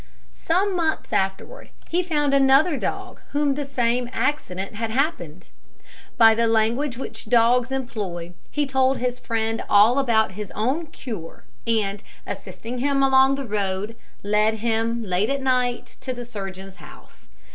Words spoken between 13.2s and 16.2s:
the road, led him, late at night, to